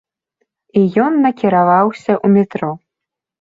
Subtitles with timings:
[0.79, 2.71] І ён накіраваўся ў метро.